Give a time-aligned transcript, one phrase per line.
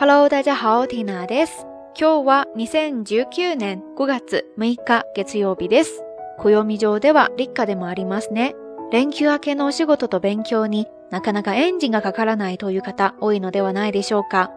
[0.00, 1.66] Hello，大家好，Tina です。
[1.94, 6.02] 今日は2019年5月6日月曜日です。
[6.38, 8.54] 暦上では立夏でもありますね。
[8.90, 14.50] 連休明けのお仕事と勉強になかなかエンジンがかからないという方多いのではないでしょうか。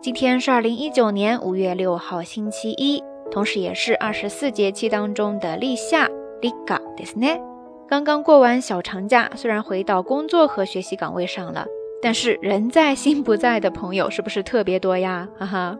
[0.00, 6.08] 今天是二零一九年五月六号星期一，同时也是二十四节气当中的立夏，
[6.40, 7.42] 立夏ですね。
[7.90, 11.66] 刚刚过完小长假，虽然回到工作和学习岗位上了。
[12.00, 15.28] 但是人在心不在的朋友是不是特别多呀？
[15.36, 15.78] 哈哈，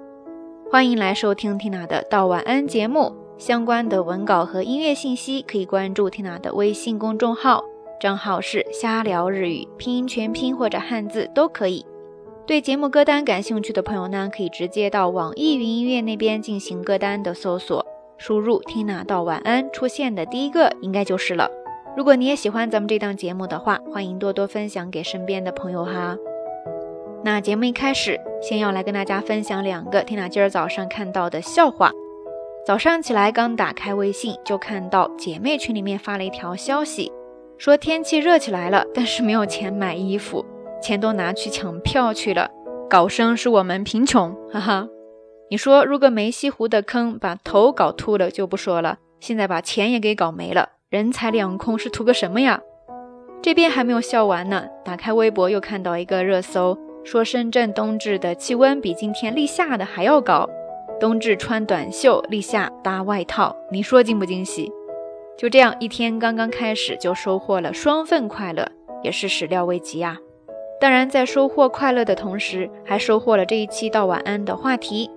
[0.68, 3.14] 欢迎来收听 Tina 的道晚安节目。
[3.38, 7.62] 相关的文稿和音乐信息可以关注 Tina 的微信公众号，
[8.00, 11.86] 账号是瞎聊日语，拼音全拼或者汉字都可以。
[12.44, 21.48] 对节目歌单感兴趣的朋友呢，可以直接到网易云音乐那边进行歌单的搜索，输入 Tina 道晚安，出现的第一个应该就是了。
[21.98, 26.16] 如果你也喜欢咱们这档节目的话，欢迎多多分享给身边的朋友哈。
[27.24, 31.90] 那节目一开始，先要来跟大家分享两个缇娜今儿早上看到的笑话。
[32.64, 37.10] 早上起来刚打开微信，就看到姐妹群里面发了一条消息，
[37.58, 40.46] 说天气热起来了，但是没有钱买衣服，
[40.80, 42.48] 钱都拿去抢票去了，
[42.88, 44.88] 搞生是我们贫穷，哈哈。
[45.50, 50.77] 你说如果梅溪湖的坑把头搞秃了就不说了，现在把钱也给搞没了。
[50.90, 52.62] 人财两空是图个什么呀？
[53.42, 60.48] 这边还没有笑完呢，打开微博又看到一个热搜，说深圳冬至的气温比今天立夏的还要高，
[60.98, 64.72] 冬至穿短袖，立夏搭外套，你说惊不惊喜？
[65.36, 68.66] 就这样一天刚刚开始就收获了双份快乐，
[69.02, 70.16] 也是始料未及啊！
[70.80, 75.10] 当然，在收获快乐的同时，还收获了这一期到晚安的话题。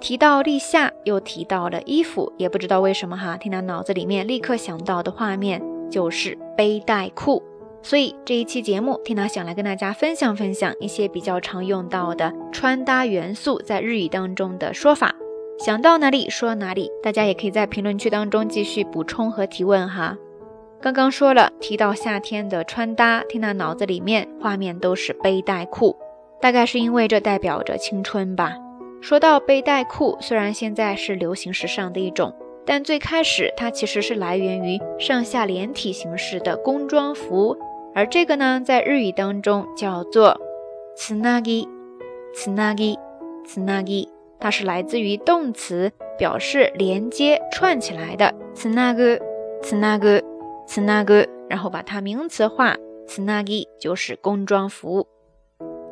[0.00, 7.42] 提到立夏，又提到了衣服，也不知道为什么哈，听到脑子里面立刻想到的画面就是背带裤。
[7.82, 15.14] 所以这一期节目，缇娜想来跟大家分享分享一些比较常用到的穿搭元素在日语当中的说法。
[15.58, 20.16] 想到哪里说哪里，大家也可以在评论区当中继续补充和提问哈。
[20.80, 25.94] 刚刚说了，提到夏天的穿搭，缇娜脑子里面画面都是背带裤，
[26.40, 28.56] 大概是因为这代表着青春吧。
[29.01, 32.33] 说到背带裤，虽然现在是流行时尚的一种，
[32.65, 37.55] 但最开始它其实是来源于上下连体形式的工装服，
[37.93, 41.67] 而这个呢，在日语当中叫做“つなぎ”，“
[42.35, 42.97] つなぎ”，“
[43.45, 49.21] つなぎ”，它是来自于动词，表示连接、串起来的“つなぐ”，“
[49.61, 50.23] つなぐ”，“
[50.67, 52.75] つなぐ”，然后把它名词化，“
[53.07, 55.05] つなぎ”就是工装服。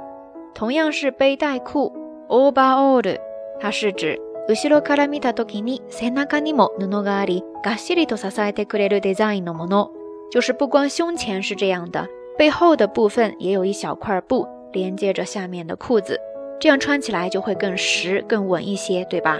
[0.54, 1.92] 同样是背带裤
[2.28, 3.18] ，overall，
[3.60, 9.90] 它是指後ろから見たときに背中にも布があり、がっしりと支えてくれるデザインのもの。
[10.32, 12.08] 就是不光胸前是这样的，
[12.38, 16.18] 背后的部分也有一小块布连接着下面的裤子，
[16.58, 19.38] 这样穿起来就会更实、更稳一些，对吧？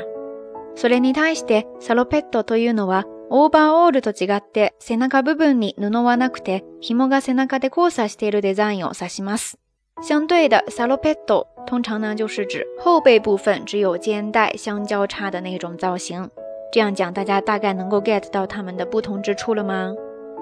[0.75, 9.62] それに対してサロペットというのはオーバーオールと違って背中部分に布はなくて紐が背中で交差しているデザインを指します。
[10.02, 16.30] 相对的，salopetto 通常呢就是指后背部分只有肩带相交叉的那种造型。
[16.72, 19.94] 这样讲，大家大概能够 get 到它们的不同之处了吗？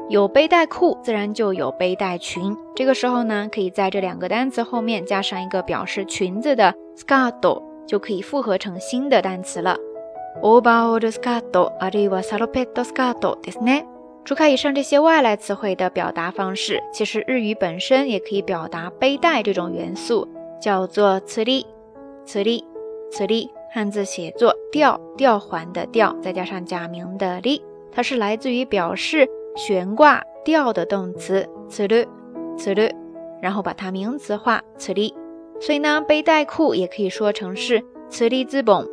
[0.09, 2.55] 有背带裤，自然就有背带裙。
[2.75, 9.77] 这个时候呢，可以在这两个单词后面加上一个表示裙子的 skirt，就可以复合成新的单词了。
[10.43, 13.85] overall skirt あるいはサロペットスカートですね。
[14.29, 20.27] 除开以上这些外来词汇的表达方式，其实日语本身也可以表达背带这种元素，
[20.59, 21.65] 叫做“つり”，“
[22.25, 22.63] つり”，“
[23.11, 27.61] つり”，汉字写作“吊”，吊环的“吊”，再加上假名的“り”，
[27.91, 32.07] 它是来自于表示悬挂、吊的动词“つる”，“
[32.57, 32.91] つる”，
[33.41, 35.13] 然后把它名词化“つり”。
[35.61, 38.89] 所以呢，背带裤也可以说成是“つりズボン”，“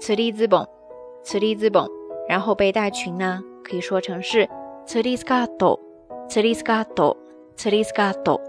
[0.00, 0.68] ツリズボン、
[1.22, 1.88] ツリズボン。
[2.28, 4.48] 然后背带裙呢，可以说成是
[4.86, 5.78] ツリスカート、
[6.28, 7.16] ツリスカート、
[7.56, 8.40] ツリスカート。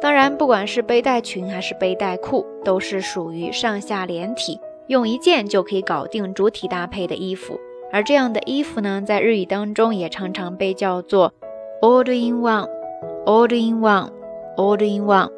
[0.00, 4.58] 当然，不管是背带裙还是背带裤，都是属于上下连体，
[4.88, 7.58] 用一件就可以搞定主体搭配的衣服。
[7.92, 11.32] 而这样的衣服呢，在日语当中也常常被叫做
[11.80, 15.30] all in one，all in one，all in one。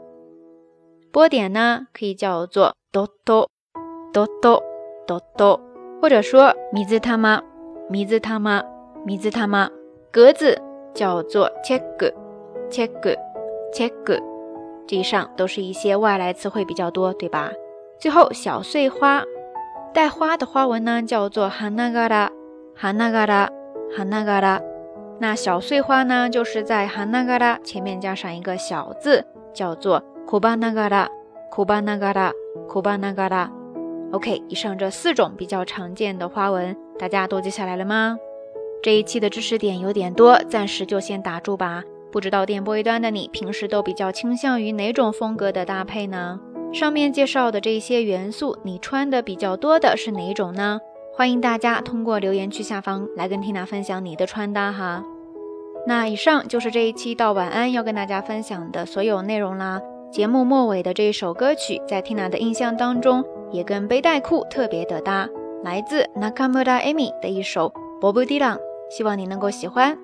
[1.11, 5.59] 波点呢，可以叫做 dodo，dodo，dodo，
[6.01, 7.41] 或者说米字他妈，
[7.89, 8.63] 米字他妈，
[9.05, 9.69] 米字他妈。
[10.11, 10.59] 格子
[10.93, 14.21] 叫做 check，check，check。
[14.87, 17.51] 这以上都是一些外来词汇比较多，对吧？
[17.99, 19.23] 最后，小碎花。
[19.93, 22.31] 带花的花纹呢，叫做哈那嘎拉，
[22.75, 23.49] 哈那嘎拉，
[23.95, 24.61] 哈那嘎拉。
[25.19, 30.71] 那小碎花呢，就是在哈那嘎拉前面加上一个小字，叫做库巴那
[34.11, 38.17] OK，以上这四种比较常见的花纹，大家都记下来了吗？
[38.81, 41.83] 这一期的知识点有点多，暂时就先打住吧。
[42.09, 46.39] 不知道电波一端的你，平时都比较倾向于哪种风格的搭配呢？
[46.71, 50.79] 上面介绍的这些元素，你穿的比较多的是哪一种呢？
[51.13, 55.03] 欢迎大家通过留言区下方来跟缇娜分享你的穿搭哈。
[55.85, 59.81] 那以上就是这一期到晚安要跟大家分享的所有内容啦。
[60.11, 65.27] 节目末尾的这一首歌曲，在缇娜的印象当中也跟背带裤特别的搭，
[65.63, 67.71] 来自 Nakamura Amy 的一首
[68.01, 68.57] Bob Dylan，
[68.89, 69.97] 希望你能够喜欢。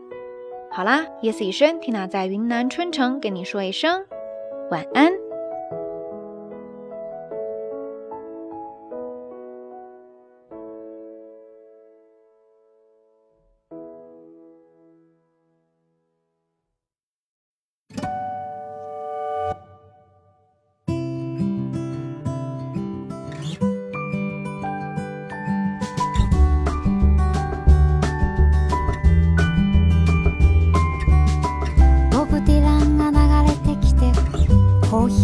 [0.71, 4.05] 好啦，夜色已深，缇娜在云南春城跟你说一声
[4.71, 5.22] 晚安。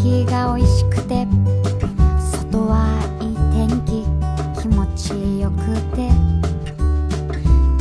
[0.01, 1.27] 木が美味しくて、
[2.48, 3.36] 外はいい
[3.68, 4.08] 天気。
[4.62, 6.10] 気持ちよくて。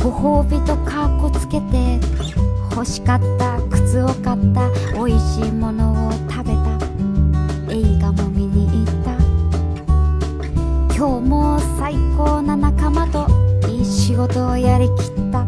[0.03, 1.99] ご褒美とかっこつけて
[2.71, 9.11] 欲しかった靴を買った美味しいものを食べた映画も見に行った
[10.95, 13.27] 今日も最高な仲間と
[13.67, 14.95] いい仕事をやりきっ
[15.31, 15.45] た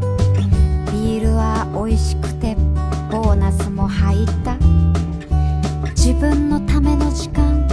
[0.91, 2.55] ビールは美味しくて
[3.09, 4.60] ボーナスも入った
[6.21, 7.67] 分のための時間。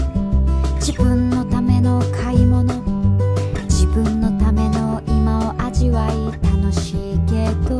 [0.76, 2.64] 自分のための買い物。
[3.64, 7.78] 自分のための今を味わい楽しいけど。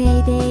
[0.00, 0.49] say